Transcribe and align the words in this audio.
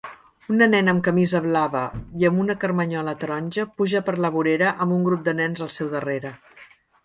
Una 0.51 0.67
nena 0.69 0.93
amb 0.95 1.03
camisa 1.07 1.41
blava 1.43 1.83
i 2.23 2.25
amb 2.31 2.41
una 2.45 2.57
carmanyola 2.65 3.15
taronja 3.25 3.67
puja 3.77 4.03
per 4.11 4.19
la 4.27 4.35
vorera 4.39 4.75
amb 4.87 4.99
un 4.99 5.07
grup 5.11 5.25
de 5.31 5.39
nens 5.43 5.65
al 5.67 5.75
seu 5.79 5.97
darrere 5.97 6.37